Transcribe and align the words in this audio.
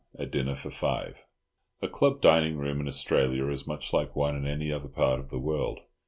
A 0.17 0.25
DINNER 0.25 0.55
FOR 0.55 0.71
FIVE. 0.71 1.19
A 1.83 1.87
club 1.87 2.21
dining 2.23 2.57
room 2.57 2.79
in 2.81 2.87
Australia 2.87 3.49
is 3.49 3.67
much 3.67 3.93
like 3.93 4.15
one 4.15 4.35
in 4.35 4.47
any 4.47 4.71
other 4.71 4.87
part 4.89 5.19
of 5.19 5.29
the 5.29 5.37
world. 5.37 5.81